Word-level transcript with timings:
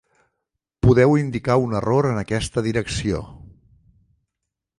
Podeu 0.85 1.13
indicar 1.23 1.57
un 1.65 1.75
error 1.81 2.07
en 2.13 2.17
aquesta 2.23 2.65
direcció. 2.69 3.21